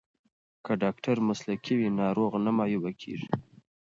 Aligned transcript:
که 0.65 0.71
ډاکټر 0.83 1.15
مسلکی 1.29 1.73
وي 1.77 1.87
نو 1.91 1.97
ناروغ 2.01 2.31
نه 2.45 2.51
معیوب 2.57 2.85
کیږي. 3.01 3.29